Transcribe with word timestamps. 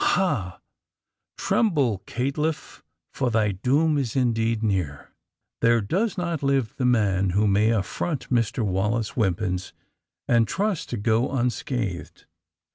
Ha! 0.03 0.59
Tremble, 1.37 1.99
caitiff, 2.07 2.81
for 3.13 3.29
thy 3.29 3.51
doom 3.51 3.99
is 3.99 4.15
in 4.15 4.33
deed 4.33 4.63
near! 4.63 5.13
There 5.59 5.79
does 5.79 6.17
not 6.17 6.41
live 6.41 6.73
the 6.77 6.87
man 6.87 7.29
who 7.29 7.45
may 7.45 7.69
affront 7.69 8.31
Mr. 8.31 8.65
Wallace 8.65 9.15
Wimpins 9.15 9.73
and 10.27 10.47
trust 10.47 10.89
to 10.89 10.97
go 10.97 11.29
unscathed!" 11.29 12.25